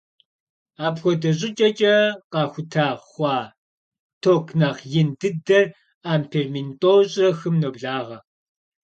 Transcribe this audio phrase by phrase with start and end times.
[0.85, 1.95] Апхуэдэ щӏыкӏэкӏэ
[2.31, 3.37] къахута хъуа
[4.21, 5.65] ток нэхъ ин дыдэр
[6.13, 8.17] ампер мин тӏощӏрэ хым ноблагъэ.